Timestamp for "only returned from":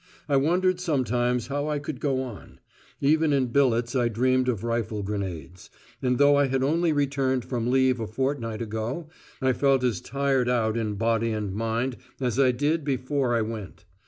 6.63-7.69